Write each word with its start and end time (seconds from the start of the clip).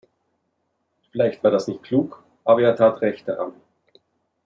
Vielleicht 1.11 1.43
war 1.43 1.51
das 1.51 1.67
nicht 1.67 1.83
klug, 1.83 2.23
aber 2.43 2.63
er 2.63 2.75
tat 2.75 3.01
Recht 3.01 3.27
daran. 3.27 3.53